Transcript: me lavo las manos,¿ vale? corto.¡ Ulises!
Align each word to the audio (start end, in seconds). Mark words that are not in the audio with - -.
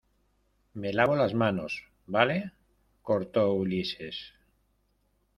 me 0.73 0.89
lavo 0.93 1.15
las 1.15 1.35
manos,¿ 1.35 1.83
vale? 2.07 2.53
corto.¡ 3.03 3.51
Ulises! 3.53 4.33